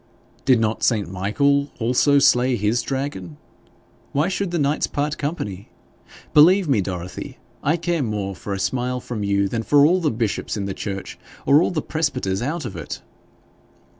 'Did 0.45 0.59
not 0.59 0.81
St. 0.81 1.07
Michael 1.11 1.69
also 1.79 2.17
slay 2.17 2.55
his 2.55 2.81
dragon? 2.81 3.37
Why 4.13 4.29
should 4.29 4.49
the 4.49 4.57
knights 4.57 4.87
part 4.87 5.15
company? 5.19 5.69
Believe 6.33 6.67
me, 6.67 6.81
Dorothy, 6.81 7.37
I 7.61 7.77
care 7.77 8.01
more 8.01 8.35
for 8.35 8.51
a 8.55 8.59
smile 8.59 8.99
from 8.99 9.23
you 9.23 9.47
than 9.47 9.61
for 9.61 9.85
all 9.85 10.01
the 10.01 10.09
bishops 10.09 10.57
in 10.57 10.65
the 10.65 10.73
church, 10.73 11.19
or 11.45 11.61
all 11.61 11.69
the 11.69 11.83
presbyters 11.83 12.41
out 12.41 12.65
of 12.65 12.75
it.' 12.75 13.03